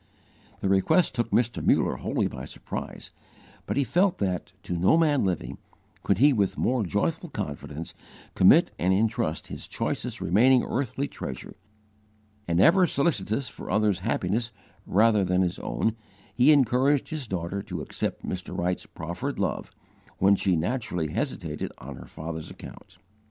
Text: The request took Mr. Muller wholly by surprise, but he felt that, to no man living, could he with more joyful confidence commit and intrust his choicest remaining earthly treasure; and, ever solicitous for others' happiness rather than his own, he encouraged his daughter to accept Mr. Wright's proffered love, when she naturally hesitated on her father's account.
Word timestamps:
The 0.61 0.67
request 0.67 1.13
took 1.13 1.29
Mr. 1.29 1.63
Muller 1.63 1.97
wholly 1.97 2.25
by 2.27 2.45
surprise, 2.45 3.11
but 3.67 3.77
he 3.77 3.83
felt 3.83 4.17
that, 4.17 4.51
to 4.63 4.73
no 4.75 4.97
man 4.97 5.23
living, 5.25 5.59
could 6.01 6.17
he 6.17 6.33
with 6.33 6.57
more 6.57 6.83
joyful 6.83 7.29
confidence 7.29 7.93
commit 8.33 8.71
and 8.79 8.95
intrust 8.95 9.45
his 9.45 9.67
choicest 9.67 10.19
remaining 10.19 10.63
earthly 10.63 11.07
treasure; 11.07 11.55
and, 12.47 12.59
ever 12.59 12.87
solicitous 12.87 13.47
for 13.47 13.69
others' 13.69 13.99
happiness 13.99 14.49
rather 14.87 15.23
than 15.23 15.43
his 15.43 15.59
own, 15.59 15.95
he 16.33 16.51
encouraged 16.51 17.09
his 17.09 17.27
daughter 17.27 17.61
to 17.61 17.83
accept 17.83 18.25
Mr. 18.25 18.57
Wright's 18.57 18.87
proffered 18.87 19.37
love, 19.37 19.71
when 20.17 20.35
she 20.35 20.55
naturally 20.55 21.09
hesitated 21.11 21.71
on 21.77 21.97
her 21.97 22.07
father's 22.07 22.49
account. 22.49 22.97